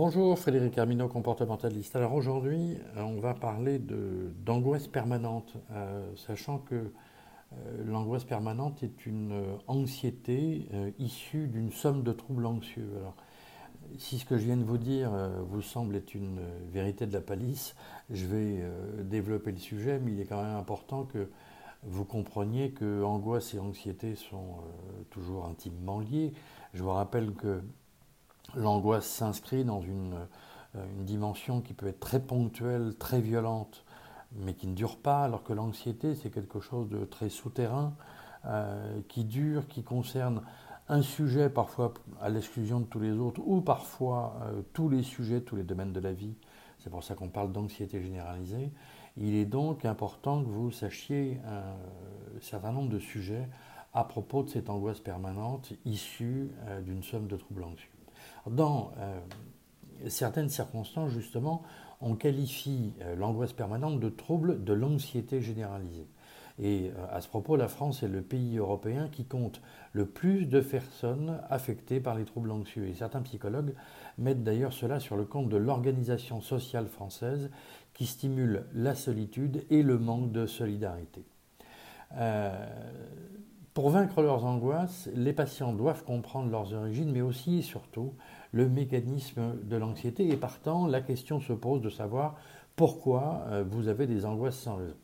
Bonjour, 0.00 0.38
Frédéric 0.38 0.78
Armino, 0.78 1.08
comportementaliste. 1.08 1.96
Alors 1.96 2.14
aujourd'hui, 2.14 2.78
euh, 2.96 3.02
on 3.02 3.18
va 3.18 3.34
parler 3.34 3.80
d'angoisse 3.80 4.86
permanente, 4.86 5.54
euh, 5.72 6.08
sachant 6.14 6.58
que 6.58 6.76
euh, 6.76 7.84
l'angoisse 7.84 8.22
permanente 8.22 8.84
est 8.84 9.06
une 9.06 9.42
anxiété 9.66 10.68
issue 11.00 11.48
d'une 11.48 11.72
somme 11.72 12.04
de 12.04 12.12
troubles 12.12 12.46
anxieux. 12.46 12.88
Alors, 13.00 13.16
si 13.98 14.20
ce 14.20 14.24
que 14.24 14.38
je 14.38 14.44
viens 14.44 14.56
de 14.56 14.62
vous 14.62 14.78
dire 14.78 15.10
vous 15.48 15.62
semble 15.62 15.96
être 15.96 16.14
une 16.14 16.42
vérité 16.70 17.04
de 17.04 17.12
la 17.12 17.20
palisse, 17.20 17.74
je 18.08 18.26
vais 18.26 18.62
développer 19.02 19.50
le 19.50 19.58
sujet, 19.58 19.98
mais 19.98 20.12
il 20.12 20.20
est 20.20 20.26
quand 20.26 20.40
même 20.40 20.54
important 20.54 21.06
que 21.06 21.28
vous 21.82 22.04
compreniez 22.04 22.70
que 22.70 23.02
angoisse 23.02 23.52
et 23.52 23.58
anxiété 23.58 24.14
sont 24.14 24.58
toujours 25.10 25.46
intimement 25.46 25.98
liées. 25.98 26.34
Je 26.72 26.84
vous 26.84 26.92
rappelle 26.92 27.32
que 27.32 27.62
l'angoisse 28.56 29.06
s'inscrit 29.06 29.64
dans 29.64 29.80
une, 29.80 30.14
euh, 30.76 30.84
une, 30.98 31.04
dimension 31.04 31.60
qui 31.60 31.74
peut 31.74 31.86
être 31.86 32.00
très 32.00 32.20
ponctuelle, 32.20 32.94
très 32.98 33.20
violente, 33.20 33.84
mais 34.32 34.54
qui 34.54 34.66
ne 34.66 34.74
dure 34.74 34.98
pas, 34.98 35.24
alors 35.24 35.42
que 35.42 35.52
l'anxiété, 35.52 36.14
c'est 36.14 36.30
quelque 36.30 36.60
chose 36.60 36.88
de 36.88 37.04
très 37.04 37.28
souterrain, 37.28 37.94
euh, 38.46 39.00
qui 39.08 39.24
dure, 39.24 39.66
qui 39.66 39.82
concerne 39.82 40.42
un 40.88 41.02
sujet 41.02 41.50
parfois 41.50 41.94
à 42.20 42.28
l'exclusion 42.28 42.80
de 42.80 42.86
tous 42.86 43.00
les 43.00 43.12
autres, 43.12 43.40
ou 43.44 43.60
parfois 43.60 44.36
euh, 44.42 44.62
tous 44.72 44.88
les 44.88 45.02
sujets, 45.02 45.40
tous 45.40 45.56
les 45.56 45.64
domaines 45.64 45.92
de 45.92 46.00
la 46.00 46.12
vie. 46.12 46.34
C'est 46.78 46.90
pour 46.90 47.02
ça 47.02 47.14
qu'on 47.14 47.28
parle 47.28 47.52
d'anxiété 47.52 48.02
généralisée. 48.02 48.70
Il 49.16 49.34
est 49.34 49.46
donc 49.46 49.84
important 49.84 50.42
que 50.42 50.48
vous 50.48 50.70
sachiez 50.70 51.40
un 51.44 52.40
certain 52.40 52.70
nombre 52.70 52.88
de 52.88 53.00
sujets 53.00 53.48
à 53.92 54.04
propos 54.04 54.44
de 54.44 54.48
cette 54.48 54.70
angoisse 54.70 55.00
permanente 55.00 55.72
issue 55.84 56.52
d'une 56.84 57.02
somme 57.02 57.26
de 57.26 57.36
troubles 57.36 57.64
anxieux. 57.64 57.97
Dans 58.50 58.92
euh, 58.98 59.20
certaines 60.08 60.48
circonstances, 60.48 61.10
justement, 61.10 61.62
on 62.00 62.14
qualifie 62.14 62.94
euh, 63.02 63.16
l'angoisse 63.16 63.52
permanente 63.52 64.00
de 64.00 64.08
trouble 64.08 64.64
de 64.64 64.72
l'anxiété 64.72 65.40
généralisée. 65.40 66.06
Et 66.60 66.90
euh, 66.90 67.06
à 67.10 67.20
ce 67.20 67.28
propos, 67.28 67.56
la 67.56 67.68
France 67.68 68.02
est 68.02 68.08
le 68.08 68.22
pays 68.22 68.58
européen 68.58 69.08
qui 69.10 69.24
compte 69.24 69.60
le 69.92 70.06
plus 70.06 70.46
de 70.46 70.60
personnes 70.60 71.40
affectées 71.50 72.00
par 72.00 72.14
les 72.14 72.24
troubles 72.24 72.50
anxieux. 72.50 72.86
Et 72.86 72.94
certains 72.94 73.22
psychologues 73.22 73.74
mettent 74.16 74.44
d'ailleurs 74.44 74.72
cela 74.72 75.00
sur 75.00 75.16
le 75.16 75.24
compte 75.24 75.48
de 75.48 75.56
l'organisation 75.56 76.40
sociale 76.40 76.86
française 76.86 77.50
qui 77.94 78.06
stimule 78.06 78.64
la 78.74 78.94
solitude 78.94 79.64
et 79.70 79.82
le 79.82 79.98
manque 79.98 80.32
de 80.32 80.46
solidarité. 80.46 81.24
Pour 83.78 83.90
vaincre 83.90 84.22
leurs 84.22 84.44
angoisses, 84.44 85.08
les 85.14 85.32
patients 85.32 85.72
doivent 85.72 86.02
comprendre 86.02 86.50
leurs 86.50 86.74
origines, 86.74 87.12
mais 87.12 87.20
aussi 87.20 87.58
et 87.58 87.62
surtout 87.62 88.12
le 88.50 88.68
mécanisme 88.68 89.54
de 89.62 89.76
l'anxiété 89.76 90.28
et 90.28 90.36
partant, 90.36 90.88
la 90.88 91.00
question 91.00 91.38
se 91.38 91.52
pose 91.52 91.80
de 91.80 91.88
savoir 91.88 92.34
pourquoi 92.74 93.44
euh, 93.46 93.62
vous 93.64 93.86
avez 93.86 94.08
des 94.08 94.26
angoisses 94.26 94.58
sans 94.58 94.78
raison. 94.78 94.96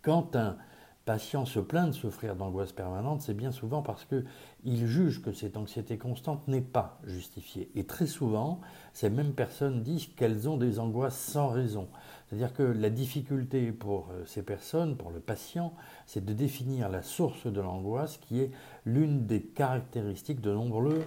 Quand 0.00 0.34
un 0.34 0.56
patient 1.04 1.44
se 1.44 1.60
plaint 1.60 1.88
de 1.88 1.94
souffrir 1.94 2.34
d'angoisse 2.34 2.72
permanente, 2.72 3.20
c'est 3.20 3.34
bien 3.34 3.52
souvent 3.52 3.82
parce 3.82 4.06
qu'il 4.06 4.86
juge 4.86 5.22
que 5.22 5.32
cette 5.32 5.56
anxiété 5.56 5.98
constante 5.98 6.46
n'est 6.48 6.62
pas 6.62 6.98
justifiée. 7.04 7.70
Et 7.74 7.84
très 7.84 8.06
souvent, 8.06 8.60
ces 8.92 9.10
mêmes 9.10 9.34
personnes 9.34 9.82
disent 9.82 10.06
qu'elles 10.16 10.48
ont 10.48 10.56
des 10.56 10.78
angoisses 10.78 11.18
sans 11.18 11.48
raison. 11.48 11.88
C'est-à-dire 12.26 12.54
que 12.54 12.62
la 12.62 12.90
difficulté 12.90 13.70
pour 13.70 14.08
euh, 14.10 14.24
ces 14.24 14.42
personnes, 14.42 14.96
pour 14.96 15.10
le 15.10 15.20
patient, 15.20 15.74
c'est 16.06 16.24
de 16.24 16.32
définir 16.32 16.88
la 16.88 17.02
source 17.02 17.46
de 17.46 17.60
l'angoisse 17.60 18.16
qui 18.16 18.40
est 18.40 18.50
l'une 18.86 19.26
des 19.26 19.42
caractéristiques 19.42 20.40
de 20.40 20.52
nombreux, 20.52 21.04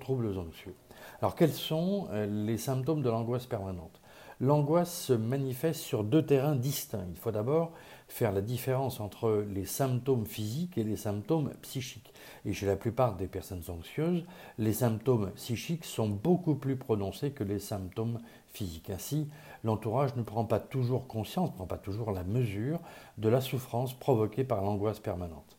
troubles 0.00 0.36
anxieux. 0.38 0.74
Alors 1.20 1.36
quels 1.36 1.52
sont 1.52 2.08
euh, 2.10 2.26
les 2.26 2.58
symptômes 2.58 3.02
de 3.02 3.10
l'angoisse 3.10 3.46
permanente? 3.46 4.00
L'angoisse 4.40 4.92
se 4.92 5.12
manifeste 5.12 5.80
sur 5.80 6.02
deux 6.02 6.24
terrains 6.26 6.56
distincts. 6.56 7.06
Il 7.08 7.16
faut 7.16 7.30
d'abord 7.30 7.72
faire 8.08 8.32
la 8.32 8.40
différence 8.40 9.00
entre 9.00 9.44
les 9.52 9.64
symptômes 9.64 10.26
physiques 10.26 10.78
et 10.78 10.84
les 10.84 10.96
symptômes 10.96 11.50
psychiques. 11.62 12.12
Et 12.44 12.52
chez 12.52 12.66
la 12.66 12.76
plupart 12.76 13.16
des 13.16 13.26
personnes 13.26 13.62
anxieuses, 13.68 14.24
les 14.58 14.72
symptômes 14.72 15.30
psychiques 15.32 15.84
sont 15.84 16.08
beaucoup 16.08 16.54
plus 16.54 16.76
prononcés 16.76 17.32
que 17.32 17.44
les 17.44 17.58
symptômes 17.58 18.20
physiques. 18.52 18.90
Ainsi, 18.90 19.28
l'entourage 19.64 20.14
ne 20.16 20.22
prend 20.22 20.44
pas 20.44 20.60
toujours 20.60 21.06
conscience, 21.06 21.50
ne 21.50 21.54
prend 21.56 21.66
pas 21.66 21.78
toujours 21.78 22.12
la 22.12 22.24
mesure 22.24 22.80
de 23.18 23.28
la 23.28 23.40
souffrance 23.40 23.94
provoquée 23.94 24.44
par 24.44 24.62
l'angoisse 24.62 25.00
permanente. 25.00 25.56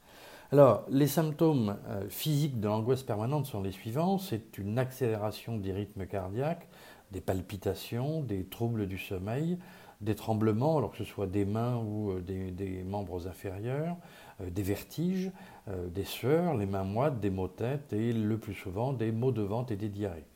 Alors, 0.52 0.86
les 0.90 1.08
symptômes 1.08 1.76
euh, 1.88 2.08
physiques 2.08 2.60
de 2.60 2.68
l'angoisse 2.68 3.04
permanente 3.04 3.48
sont 3.48 3.62
les 3.62 3.72
suivants. 3.72 4.20
C'est 4.20 4.58
une 4.60 4.78
accélération 4.78 5.58
des 5.58 5.74
rythmes 5.74 6.06
cardiaques, 6.06 6.68
des 7.12 7.20
palpitations, 7.20 8.22
des 8.22 8.46
troubles 8.46 8.88
du 8.88 8.98
sommeil, 8.98 9.58
des 10.02 10.16
tremblements, 10.16 10.78
alors 10.78 10.92
que 10.92 10.98
ce 10.98 11.04
soit 11.04 11.28
des 11.28 11.46
mains 11.46 11.78
ou 11.78 12.12
euh, 12.12 12.22
des, 12.22 12.84
membres 12.84 13.28
inférieurs, 13.28 13.96
euh, 14.42 14.50
des 14.50 14.64
vertiges, 14.64 15.32
euh, 15.68 15.88
des 15.88 16.04
sueurs, 16.04 16.56
les 16.56 16.66
mains 16.66 16.84
moites, 16.84 17.20
des 17.20 17.30
maux 17.30 17.48
de 17.48 17.54
tête 17.54 17.94
et 17.94 18.14
le 18.14 18.38
plus 18.38 18.54
souvent 18.54 18.94
des 18.94 19.12
maux 19.12 19.32
de 19.32 19.42
ventre 19.42 19.72
et 19.72 19.78
des 19.78 19.90
diarrhées. 19.90 20.28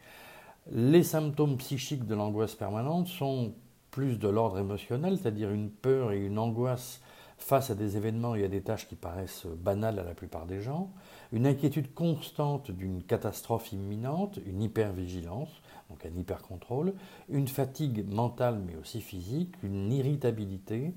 Les 0.72 1.04
symptômes 1.04 1.58
psychiques 1.58 2.06
de 2.06 2.16
l'angoisse 2.16 2.56
permanente 2.56 3.08
sont 3.08 3.54
plus 3.92 4.20
de 4.20 4.28
l'ordre 4.28 4.60
émotionnel, 4.60 5.18
c'est-à-dire 5.18 5.50
une 5.50 5.70
peur 5.70 6.12
et 6.12 6.26
une 6.26 6.38
angoisse 6.38 7.02
face 7.38 7.70
à 7.70 7.76
des 7.76 7.98
événements 7.98 8.36
et 8.36 8.44
à 8.44 8.48
des 8.48 8.62
tâches 8.62 8.88
qui 8.88 8.96
paraissent 8.96 9.48
banales 9.48 9.98
à 9.98 10.04
la 10.04 10.14
plupart 10.14 10.46
des 10.46 10.62
gens, 10.62 10.92
une 11.32 11.48
inquiétude 11.48 11.94
constante 11.94 12.70
d'une 12.70 13.02
catastrophe 13.02 13.72
imminente, 13.72 14.40
une 14.46 14.62
hypervigilance, 14.62 15.50
donc 15.90 16.06
un 16.06 16.18
hypercontrôle, 16.18 16.94
une 17.30 17.48
fatigue 17.48 18.08
mentale 18.08 18.60
mais 18.66 18.76
aussi 18.76 19.02
physique, 19.02 19.54
une 19.64 19.92
irritabilité, 19.92 20.94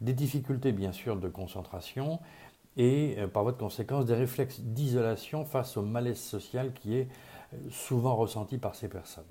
des 0.00 0.12
difficultés 0.12 0.72
bien 0.72 0.92
sûr 0.92 1.16
de 1.16 1.28
concentration 1.28 2.20
et 2.76 3.16
euh, 3.18 3.26
par 3.26 3.42
voie 3.42 3.52
conséquence 3.52 4.06
des 4.06 4.14
réflexes 4.14 4.60
d'isolation 4.60 5.44
face 5.44 5.76
au 5.76 5.82
malaise 5.82 6.20
social 6.20 6.72
qui 6.72 6.96
est 6.96 7.08
euh, 7.54 7.56
souvent 7.70 8.14
ressenti 8.14 8.58
par 8.58 8.74
ces 8.74 8.88
personnes. 8.88 9.24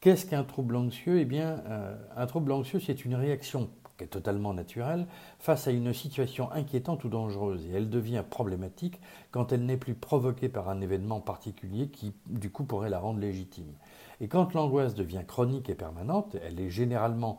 Qu'est-ce 0.00 0.26
qu'un 0.26 0.44
trouble 0.44 0.76
anxieux? 0.76 1.18
Eh 1.18 1.24
bien, 1.24 1.60
euh, 1.66 1.96
un 2.16 2.26
trouble 2.26 2.52
anxieux, 2.52 2.80
c'est 2.80 3.04
une 3.04 3.16
réaction 3.16 3.68
qui 3.98 4.04
est 4.04 4.08
totalement 4.08 4.54
naturelle, 4.54 5.06
face 5.38 5.66
à 5.66 5.72
une 5.72 5.92
situation 5.92 6.50
inquiétante 6.52 7.04
ou 7.04 7.08
dangereuse. 7.08 7.66
Et 7.66 7.72
elle 7.72 7.90
devient 7.90 8.24
problématique 8.28 9.00
quand 9.30 9.52
elle 9.52 9.66
n'est 9.66 9.76
plus 9.76 9.94
provoquée 9.94 10.48
par 10.48 10.70
un 10.70 10.80
événement 10.80 11.20
particulier 11.20 11.88
qui, 11.88 12.14
du 12.26 12.50
coup, 12.50 12.64
pourrait 12.64 12.90
la 12.90 13.00
rendre 13.00 13.18
légitime. 13.18 13.72
Et 14.20 14.28
quand 14.28 14.54
l'angoisse 14.54 14.94
devient 14.94 15.24
chronique 15.26 15.68
et 15.68 15.74
permanente, 15.74 16.36
elle 16.42 16.60
est 16.60 16.70
généralement 16.70 17.38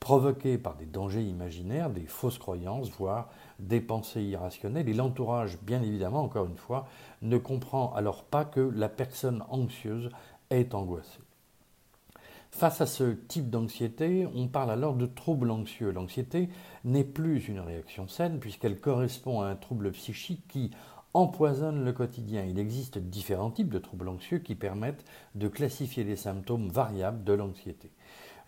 provoquée 0.00 0.58
par 0.58 0.76
des 0.76 0.86
dangers 0.86 1.24
imaginaires, 1.24 1.90
des 1.90 2.06
fausses 2.06 2.38
croyances, 2.38 2.90
voire 2.90 3.28
des 3.58 3.80
pensées 3.80 4.22
irrationnelles. 4.22 4.88
Et 4.88 4.94
l'entourage, 4.94 5.58
bien 5.62 5.82
évidemment, 5.82 6.22
encore 6.22 6.46
une 6.46 6.56
fois, 6.56 6.86
ne 7.22 7.36
comprend 7.38 7.92
alors 7.94 8.24
pas 8.24 8.44
que 8.44 8.60
la 8.60 8.88
personne 8.88 9.44
anxieuse 9.50 10.10
est 10.50 10.74
angoissée. 10.74 11.20
Face 12.50 12.80
à 12.80 12.86
ce 12.86 13.12
type 13.12 13.50
d'anxiété, 13.50 14.26
on 14.34 14.48
parle 14.48 14.70
alors 14.70 14.94
de 14.94 15.06
trouble 15.06 15.50
anxieux. 15.50 15.90
L'anxiété 15.90 16.48
n'est 16.84 17.04
plus 17.04 17.46
une 17.48 17.60
réaction 17.60 18.08
saine 18.08 18.40
puisqu'elle 18.40 18.80
correspond 18.80 19.42
à 19.42 19.48
un 19.48 19.54
trouble 19.54 19.92
psychique 19.92 20.48
qui 20.48 20.70
empoisonne 21.14 21.84
le 21.84 21.92
quotidien. 21.92 22.44
Il 22.44 22.58
existe 22.58 22.98
différents 22.98 23.50
types 23.50 23.72
de 23.72 23.78
troubles 23.78 24.08
anxieux 24.08 24.38
qui 24.38 24.54
permettent 24.54 25.04
de 25.34 25.48
classifier 25.48 26.04
les 26.04 26.16
symptômes 26.16 26.68
variables 26.68 27.22
de 27.22 27.32
l'anxiété. 27.32 27.90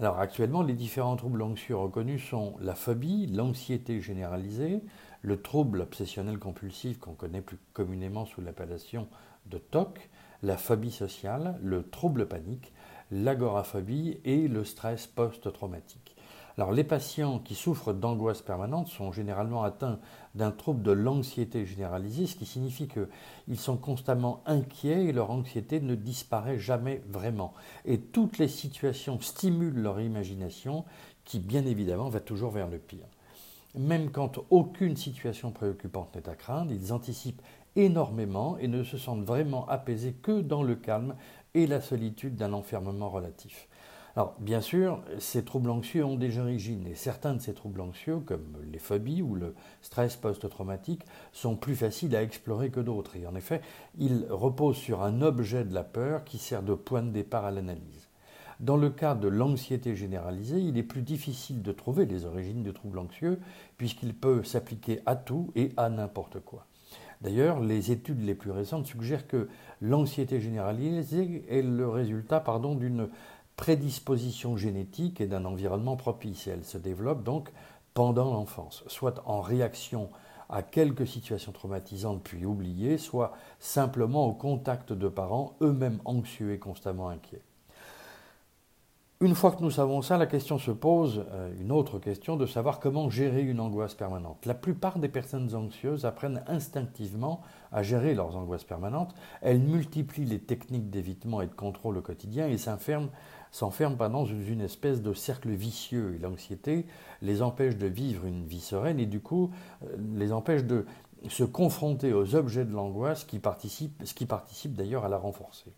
Alors 0.01 0.19
actuellement, 0.19 0.63
les 0.63 0.73
différents 0.75 1.17
troubles 1.17 1.43
anxieux 1.43 1.77
reconnus 1.77 2.25
sont 2.25 2.57
la 2.61 2.75
phobie, 2.75 3.27
l'anxiété 3.27 4.01
généralisée, 4.01 4.83
le 5.23 5.43
trouble 5.43 5.83
obsessionnel 5.83 6.39
compulsif 6.39 6.99
qu'on 6.99 7.13
connaît 7.13 7.43
plus 7.43 7.59
communément 7.75 8.25
sous 8.25 8.41
l'appellation 8.41 9.09
de 9.47 9.59
TOC, 9.59 10.09
la 10.43 10.57
phobie 10.57 10.91
sociale, 10.91 11.59
le 11.63 11.83
trouble 11.83 12.27
panique, 12.27 12.73
l'agoraphobie 13.11 14.19
et 14.25 14.49
le 14.49 14.65
stress 14.65 15.07
post-traumatique. 15.07 16.17
Alors, 16.59 16.73
les 16.73 16.85
patients 16.85 17.39
qui 17.39 17.55
souffrent 17.55 17.95
d'angoisse 17.95 18.43
permanente 18.43 18.89
sont 18.89 19.13
généralement 19.13 19.63
atteints 19.63 19.99
d'un 20.35 20.51
trouble 20.51 20.83
de 20.83 20.93
l'anxiété 20.93 21.65
généralisée, 21.65 22.27
ce 22.27 22.37
qui 22.37 22.45
signifie 22.45 22.89
qu'ils 22.89 23.59
sont 23.59 23.77
constamment 23.77 24.43
inquiets 24.45 25.07
et 25.07 25.13
leur 25.13 25.31
anxiété 25.31 25.81
ne 25.81 25.95
disparaît 25.95 26.59
jamais 26.59 27.03
vraiment. 27.09 27.55
Et 27.87 27.99
toutes 27.99 28.37
les 28.39 28.49
situations 28.49 29.19
stimulent 29.21 29.81
leur 29.81 30.01
imagination 30.01 30.85
qui, 31.25 31.39
bien 31.39 31.65
évidemment, 31.65 32.09
va 32.09 32.21
toujours 32.21 32.51
vers 32.51 32.69
le 32.69 32.79
pire. 32.79 33.07
Même 33.77 34.11
quand 34.11 34.41
aucune 34.51 34.97
situation 34.97 35.53
préoccupante 35.53 36.15
n'est 36.17 36.29
à 36.29 36.35
craindre, 36.35 36.73
ils 36.73 36.93
anticipent 36.93 37.41
énormément 37.85 38.57
et 38.59 38.69
ne 38.69 38.83
se 38.83 38.99
sentent 38.99 39.25
vraiment 39.25 39.67
apaisés 39.69 40.13
que 40.13 40.41
dans 40.41 40.63
le 40.63 40.75
calme 40.75 41.15
et 41.55 41.67
la 41.67 41.81
solitude 41.81 42.37
d'un 42.37 42.53
enfermement 42.53 43.11
relatif. 43.11 43.69
Alors, 44.17 44.35
bien 44.41 44.61
sûr, 44.61 45.03
ces 45.19 45.45
troubles 45.45 45.71
anxieux 45.71 46.05
ont 46.05 46.17
des 46.17 46.39
origines, 46.39 46.87
et 46.89 46.97
certains 46.97 47.35
de 47.35 47.41
ces 47.41 47.55
troubles 47.55 47.81
anxieux, 47.81 48.19
comme 48.19 48.57
les 48.71 48.81
phobies 48.81 49.23
ou 49.23 49.37
le 49.37 49.55
stress 49.83 50.17
post-traumatique, 50.17 51.05
sont 51.33 51.55
plus 51.55 51.77
faciles 51.77 52.17
à 52.17 52.23
explorer 52.23 52.71
que 52.71 52.81
d'autres. 52.81 53.17
Et 53.17 53.27
en 53.27 53.37
effet, 53.37 53.61
ils 53.99 54.27
reposent 54.29 54.77
sur 54.77 55.03
un 55.03 55.23
objet 55.23 55.65
de 55.65 55.73
la 55.73 55.85
peur 55.85 56.25
qui 56.25 56.39
sert 56.39 56.65
de 56.65 56.75
point 56.75 57.03
de 57.03 57.11
départ 57.11 57.45
à 57.45 57.53
l'analyse. 57.53 58.09
Dans 58.59 58.77
le 58.77 58.91
cas 58.91 59.15
de 59.15 59.29
l'anxiété 59.29 59.95
généralisée, 59.95 60.61
il 60.61 60.77
est 60.77 60.83
plus 60.83 61.03
difficile 61.03 61.63
de 61.63 61.73
trouver 61.73 62.05
les 62.05 62.27
origines 62.27 62.63
du 62.63 62.75
trouble 62.75 62.99
anxieux, 62.99 63.41
puisqu'il 63.79 64.13
peut 64.13 64.43
s'appliquer 64.43 65.01
à 65.07 65.15
tout 65.15 65.53
et 65.55 65.73
à 65.77 65.89
n'importe 65.89 66.41
quoi. 66.41 66.67
D'ailleurs, 67.21 67.61
les 67.61 67.93
études 67.93 68.25
les 68.25 68.35
plus 68.35 68.51
récentes 68.51 68.87
suggèrent 68.87 69.27
que 69.27 69.49
l'anxiété 69.83 70.41
généralisée 70.41 71.45
est 71.49 71.63
le 71.63 71.89
résultat 71.89 72.43
d'une 72.77 73.09
prédisposition 73.57 74.57
génétique 74.57 75.21
et 75.21 75.27
d'un 75.27 75.45
environnement 75.45 75.97
propice. 75.97 76.47
Elle 76.47 76.65
se 76.65 76.79
développe 76.79 77.23
donc 77.23 77.51
pendant 77.93 78.33
l'enfance, 78.33 78.85
soit 78.87 79.23
en 79.27 79.43
réaction 79.43 80.09
à 80.49 80.63
quelques 80.63 81.07
situations 81.07 81.53
traumatisantes 81.53 82.23
puis 82.23 82.47
oubliées, 82.47 82.97
soit 82.97 83.33
simplement 83.59 84.27
au 84.27 84.33
contact 84.33 84.93
de 84.93 85.09
parents 85.09 85.57
eux-mêmes 85.61 86.01
anxieux 86.07 86.53
et 86.53 86.59
constamment 86.59 87.09
inquiets. 87.09 87.43
Une 89.23 89.35
fois 89.35 89.53
que 89.53 89.63
nous 89.63 89.71
savons 89.71 90.01
ça, 90.01 90.17
la 90.17 90.25
question 90.25 90.57
se 90.57 90.71
pose, 90.71 91.27
euh, 91.33 91.53
une 91.61 91.73
autre 91.73 91.99
question, 91.99 92.39
de 92.39 92.47
savoir 92.47 92.81
comment 92.81 93.11
gérer 93.11 93.43
une 93.43 93.61
angoisse 93.61 93.93
permanente. 93.93 94.47
La 94.47 94.55
plupart 94.55 94.99
des 94.99 95.11
personnes 95.11 95.55
anxieuses 95.55 96.07
apprennent 96.07 96.43
instinctivement 96.47 97.43
à 97.71 97.83
gérer 97.83 98.15
leurs 98.15 98.35
angoisses 98.37 98.65
permanentes. 98.65 99.15
Elles 99.43 99.61
multiplient 99.61 100.25
les 100.25 100.39
techniques 100.39 100.89
d'évitement 100.89 101.43
et 101.43 101.47
de 101.49 101.53
contrôle 101.53 101.99
au 101.99 102.01
quotidien 102.01 102.49
et 102.49 102.57
s'enferment 102.57 103.11
dans 104.09 104.25
une 104.25 104.63
espèce 104.63 105.03
de 105.03 105.13
cercle 105.13 105.51
vicieux. 105.51 106.19
L'anxiété 106.23 106.87
les 107.21 107.43
empêche 107.43 107.77
de 107.77 107.89
vivre 107.89 108.25
une 108.25 108.47
vie 108.47 108.63
sereine 108.63 108.99
et 108.99 109.05
du 109.05 109.21
coup 109.21 109.51
euh, 109.85 109.97
les 110.15 110.33
empêche 110.33 110.65
de 110.65 110.87
se 111.29 111.45
confronter 111.45 112.15
aux 112.15 112.37
objets 112.37 112.65
de 112.65 112.73
l'angoisse 112.73 113.25
qui 113.25 113.39
participent, 113.39 114.01
ce 114.03 114.15
qui 114.15 114.25
participe 114.25 114.73
d'ailleurs 114.73 115.05
à 115.05 115.11
la 115.11 115.19
renforcer. 115.19 115.75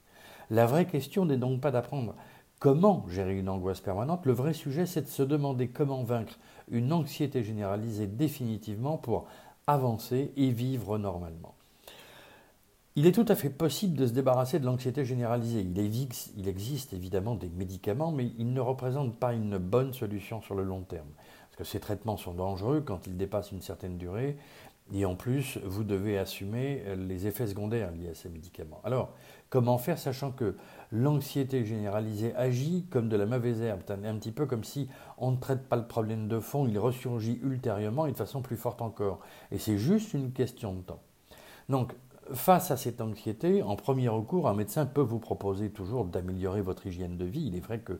La 0.48 0.66
vraie 0.66 0.86
question 0.86 1.24
n'est 1.24 1.38
donc 1.38 1.60
pas 1.60 1.72
d'apprendre 1.72 2.14
Comment 2.62 3.04
gérer 3.08 3.36
une 3.36 3.48
angoisse 3.48 3.80
permanente 3.80 4.24
Le 4.24 4.32
vrai 4.32 4.52
sujet, 4.52 4.86
c'est 4.86 5.02
de 5.02 5.08
se 5.08 5.24
demander 5.24 5.66
comment 5.66 6.04
vaincre 6.04 6.38
une 6.70 6.92
anxiété 6.92 7.42
généralisée 7.42 8.06
définitivement 8.06 8.98
pour 8.98 9.26
avancer 9.66 10.30
et 10.36 10.50
vivre 10.50 10.96
normalement. 10.96 11.56
Il 12.94 13.08
est 13.08 13.12
tout 13.12 13.24
à 13.26 13.34
fait 13.34 13.50
possible 13.50 13.96
de 13.96 14.06
se 14.06 14.12
débarrasser 14.12 14.60
de 14.60 14.64
l'anxiété 14.64 15.04
généralisée. 15.04 15.66
Il 16.36 16.46
existe 16.46 16.92
évidemment 16.92 17.34
des 17.34 17.48
médicaments, 17.48 18.12
mais 18.12 18.30
ils 18.38 18.52
ne 18.52 18.60
représentent 18.60 19.18
pas 19.18 19.32
une 19.32 19.58
bonne 19.58 19.92
solution 19.92 20.40
sur 20.40 20.54
le 20.54 20.62
long 20.62 20.82
terme. 20.82 21.10
Parce 21.50 21.56
que 21.56 21.64
ces 21.64 21.80
traitements 21.80 22.16
sont 22.16 22.34
dangereux 22.34 22.80
quand 22.80 23.08
ils 23.08 23.16
dépassent 23.16 23.50
une 23.50 23.60
certaine 23.60 23.98
durée, 23.98 24.36
et 24.92 25.06
en 25.06 25.14
plus, 25.14 25.58
vous 25.64 25.84
devez 25.84 26.18
assumer 26.18 26.82
les 26.96 27.26
effets 27.26 27.46
secondaires 27.46 27.90
liés 27.92 28.10
à 28.10 28.14
ces 28.14 28.28
médicaments. 28.28 28.80
Alors, 28.84 29.14
comment 29.48 29.78
faire 29.78 29.98
sachant 29.98 30.32
que 30.32 30.54
l'anxiété 30.90 31.64
généralisée 31.64 32.34
agit 32.36 32.86
comme 32.90 33.08
de 33.08 33.16
la 33.16 33.24
mauvaise 33.24 33.62
herbe, 33.62 33.80
un 33.88 34.14
petit 34.16 34.32
peu 34.32 34.46
comme 34.46 34.64
si 34.64 34.88
on 35.16 35.30
ne 35.30 35.36
traite 35.36 35.66
pas 35.68 35.76
le 35.76 35.86
problème 35.86 36.28
de 36.28 36.40
fond, 36.40 36.66
il 36.66 36.78
ressurgit 36.78 37.40
ultérieurement 37.42 38.06
et 38.06 38.12
de 38.12 38.16
façon 38.16 38.42
plus 38.42 38.56
forte 38.56 38.82
encore. 38.82 39.20
Et 39.50 39.58
c'est 39.58 39.78
juste 39.78 40.12
une 40.12 40.32
question 40.32 40.74
de 40.74 40.82
temps. 40.82 41.00
Donc, 41.68 41.94
face 42.34 42.70
à 42.70 42.76
cette 42.76 43.00
anxiété, 43.00 43.62
en 43.62 43.76
premier 43.76 44.08
recours, 44.08 44.48
un 44.48 44.54
médecin 44.54 44.86
peut 44.86 45.00
vous 45.00 45.18
proposer 45.18 45.70
toujours 45.70 46.04
d'améliorer 46.04 46.60
votre 46.60 46.86
hygiène 46.86 47.16
de 47.16 47.24
vie. 47.24 47.46
Il 47.46 47.56
est 47.56 47.60
vrai 47.60 47.78
que 47.78 47.98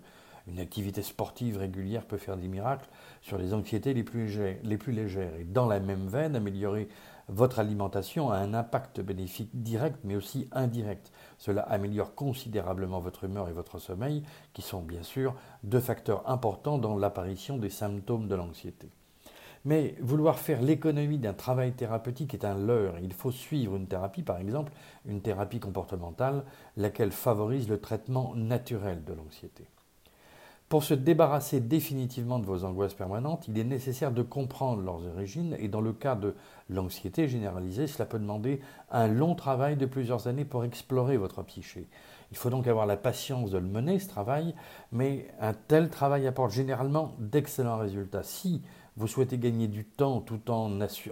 une 0.48 0.58
activité 0.58 1.02
sportive 1.02 1.58
régulière 1.58 2.04
peut 2.04 2.16
faire 2.16 2.36
des 2.36 2.48
miracles 2.48 2.88
sur 3.20 3.38
les 3.38 3.54
anxiétés 3.54 3.94
les 3.94 4.02
plus, 4.02 4.92
légères. 4.92 5.34
Et 5.36 5.44
dans 5.44 5.66
la 5.66 5.80
même 5.80 6.08
veine, 6.08 6.36
améliorer 6.36 6.88
votre 7.28 7.60
alimentation 7.60 8.30
a 8.30 8.36
un 8.36 8.52
impact 8.52 9.00
bénéfique 9.00 9.50
direct 9.54 10.00
mais 10.04 10.16
aussi 10.16 10.48
indirect. 10.52 11.12
Cela 11.38 11.62
améliore 11.62 12.14
considérablement 12.14 13.00
votre 13.00 13.24
humeur 13.24 13.48
et 13.48 13.52
votre 13.52 13.78
sommeil, 13.78 14.22
qui 14.52 14.62
sont 14.62 14.82
bien 14.82 15.02
sûr 15.02 15.34
deux 15.62 15.80
facteurs 15.80 16.28
importants 16.28 16.78
dans 16.78 16.96
l'apparition 16.96 17.58
des 17.58 17.70
symptômes 17.70 18.28
de 18.28 18.34
l'anxiété. 18.34 18.90
Mais 19.64 19.94
vouloir 20.00 20.40
faire 20.40 20.60
l'économie 20.60 21.18
d'un 21.18 21.34
travail 21.34 21.72
thérapeutique 21.72 22.34
est 22.34 22.44
un 22.44 22.58
leurre. 22.58 22.98
Il 23.00 23.12
faut 23.12 23.30
suivre 23.30 23.76
une 23.76 23.86
thérapie, 23.86 24.22
par 24.22 24.38
exemple 24.38 24.72
une 25.06 25.22
thérapie 25.22 25.60
comportementale, 25.60 26.44
laquelle 26.76 27.12
favorise 27.12 27.68
le 27.68 27.80
traitement 27.80 28.34
naturel 28.34 29.04
de 29.04 29.12
l'anxiété. 29.12 29.64
Pour 30.72 30.84
se 30.84 30.94
débarrasser 30.94 31.60
définitivement 31.60 32.38
de 32.38 32.46
vos 32.46 32.64
angoisses 32.64 32.94
permanentes, 32.94 33.46
il 33.46 33.58
est 33.58 33.62
nécessaire 33.62 34.10
de 34.10 34.22
comprendre 34.22 34.80
leurs 34.80 35.06
origines 35.06 35.54
et 35.58 35.68
dans 35.68 35.82
le 35.82 35.92
cas 35.92 36.14
de 36.14 36.34
l'anxiété 36.70 37.28
généralisée, 37.28 37.86
cela 37.86 38.06
peut 38.06 38.18
demander 38.18 38.62
un 38.90 39.06
long 39.06 39.34
travail 39.34 39.76
de 39.76 39.84
plusieurs 39.84 40.28
années 40.28 40.46
pour 40.46 40.64
explorer 40.64 41.18
votre 41.18 41.42
psyché. 41.42 41.88
Il 42.30 42.38
faut 42.38 42.48
donc 42.48 42.66
avoir 42.66 42.86
la 42.86 42.96
patience 42.96 43.50
de 43.50 43.58
le 43.58 43.66
mener, 43.66 43.98
ce 43.98 44.08
travail, 44.08 44.54
mais 44.92 45.26
un 45.42 45.52
tel 45.52 45.90
travail 45.90 46.26
apporte 46.26 46.52
généralement 46.52 47.16
d'excellents 47.18 47.76
résultats. 47.76 48.22
Si 48.22 48.62
vous 48.96 49.08
souhaitez 49.08 49.36
gagner 49.36 49.68
du 49.68 49.84
temps 49.84 50.22
tout 50.22 50.50
en, 50.50 50.70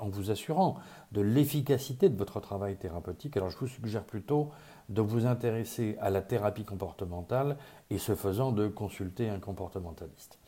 vous 0.08 0.30
assurant 0.30 0.76
de 1.12 1.20
l'efficacité 1.20 2.08
de 2.08 2.16
votre 2.16 2.40
travail 2.40 2.76
thérapeutique, 2.76 3.36
alors 3.36 3.50
je 3.50 3.58
vous 3.58 3.66
suggère 3.66 4.04
plutôt 4.04 4.52
de 4.90 5.00
vous 5.00 5.24
intéresser 5.24 5.96
à 6.00 6.10
la 6.10 6.20
thérapie 6.20 6.64
comportementale 6.64 7.56
et 7.88 7.98
ce 7.98 8.14
faisant 8.14 8.52
de 8.52 8.68
consulter 8.68 9.28
un 9.28 9.38
comportementaliste. 9.38 10.38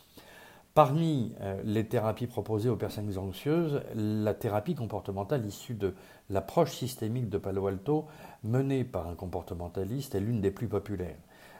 Parmi 0.75 1.35
euh, 1.41 1.61
les 1.65 1.87
thérapies 1.87 2.27
proposées 2.27 2.71
aux 2.71 2.77
personnes 2.77 3.19
anxieuses, 3.19 3.83
la 3.95 4.35
thérapie 4.35 4.75
comportementale 4.75 5.45
issue 5.45 5.75
de 5.75 5.95
l'approche 6.31 6.73
systémique 6.73 7.29
de 7.29 7.39
Palo 7.39 7.67
Alto 7.67 8.07
menée 8.43 8.85
par 8.85 9.07
un 9.07 9.15
comportementaliste 9.15 10.15
est 10.15 10.21
l'une 10.21 10.41
des 10.41 10.51
plus 10.51 10.69
populaires. 10.69 11.19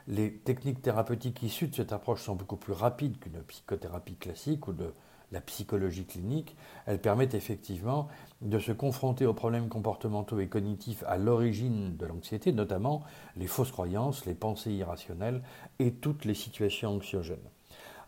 Les 0.09 0.33
techniques 0.33 0.83
thérapeutiques 0.83 1.43
issues 1.43 1.69
de 1.69 1.75
cette 1.75 1.93
approche 1.93 2.23
sont 2.23 2.35
beaucoup 2.35 2.57
plus 2.57 2.73
rapides 2.73 3.19
qu'une 3.19 3.43
psychothérapie 3.43 4.17
classique 4.17 4.67
ou 4.67 4.73
de 4.73 4.93
la 5.33 5.41
psychologie 5.41 6.05
clinique, 6.05 6.57
elles 6.87 7.01
permettent 7.01 7.35
effectivement 7.35 8.09
de 8.41 8.59
se 8.59 8.73
confronter 8.73 9.27
aux 9.27 9.35
problèmes 9.35 9.69
comportementaux 9.69 10.41
et 10.41 10.49
cognitifs 10.49 11.03
à 11.07 11.17
l'origine 11.17 11.97
de 11.97 12.07
l'anxiété, 12.07 12.53
notamment 12.53 13.03
les 13.37 13.47
fausses 13.47 13.73
croyances, 13.73 14.27
les 14.27 14.35
pensées 14.35 14.73
irrationnelles 14.73 15.43
et 15.79 15.93
toutes 15.93 16.25
les 16.25 16.35
situations 16.35 16.97
anxiogènes. 16.97 17.39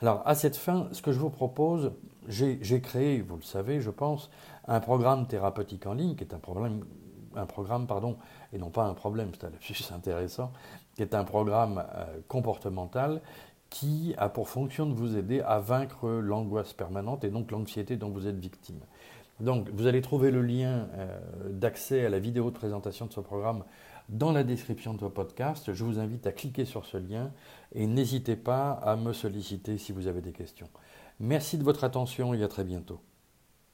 Alors 0.01 0.23
à 0.27 0.35
cette 0.35 0.57
fin, 0.57 0.89
ce 0.93 1.03
que 1.03 1.13
je 1.13 1.19
vous 1.19 1.31
propose, 1.31 1.93
j'ai 2.29 2.81
créé, 2.81 3.21
vous 3.21 3.37
le 3.37 3.43
savez, 3.43 3.81
je 3.81 3.91
pense, 3.91 4.31
un 4.67 4.81
programme 4.81 5.27
thérapeutique 5.27 5.87
en 5.87 5.95
ligne 5.95 6.17
qui 6.17 6.25
est 6.25 6.35
un, 6.35 6.39
problème, 6.39 6.85
un 7.37 7.47
programme, 7.47 7.87
pardon, 7.87 8.17
et 8.53 8.59
non 8.59 8.71
pas 8.71 8.85
un 8.85 8.95
problème, 8.95 9.31
c'est 9.39 9.93
un 9.93 9.97
intéressant, 9.97 10.53
qui 10.95 11.03
est 11.03 11.15
un 11.15 11.25
programme 11.25 11.85
euh, 11.95 12.21
comportemental 12.29 13.21
qui 13.75 14.15
a 14.19 14.29
pour 14.29 14.49
fonction 14.49 14.87
de 14.87 14.95
vous 14.95 15.17
aider 15.17 15.41
à 15.41 15.59
vaincre 15.59 16.09
l'angoisse 16.09 16.73
permanente 16.73 17.25
et 17.25 17.31
donc 17.31 17.51
l'anxiété 17.51 17.97
dont 17.97 18.09
vous 18.09 18.29
êtes 18.29 18.39
victime. 18.39 18.79
Donc 19.41 19.69
vous 19.71 19.89
allez 19.89 20.01
trouver 20.01 20.31
le 20.31 20.43
lien 20.43 20.87
euh, 20.95 21.19
d'accès 21.51 22.07
à 22.07 22.09
la 22.09 22.21
vidéo 22.21 22.53
de 22.53 22.57
présentation 22.57 23.07
de 23.07 23.13
ce 23.13 23.19
programme 23.19 23.65
dans 24.09 24.31
la 24.31 24.45
description 24.45 24.95
de 24.95 25.01
votre 25.01 25.15
podcast. 25.15 25.73
Je 25.73 25.83
vous 25.83 25.99
invite 25.99 26.25
à 26.29 26.31
cliquer 26.31 26.65
sur 26.65 26.87
ce 26.87 26.99
lien 26.99 27.33
et 27.73 27.89
n'hésitez 27.89 28.37
pas 28.37 28.71
à 28.71 28.95
me 28.95 29.13
solliciter 29.13 29.77
si 29.77 29.91
vous 29.91 30.07
avez 30.07 30.21
des 30.21 30.33
questions. 30.33 30.69
Merci 31.19 31.59
de 31.59 31.65
votre 31.65 31.83
attention 31.83 32.33
et 32.33 32.45
à 32.45 32.49
très 32.49 32.63
bientôt. 32.63 33.01